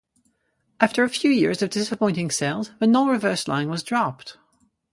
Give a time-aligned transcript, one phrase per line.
[0.79, 4.35] After a few years of disappointing sales, the "non-reverse" line was dropped.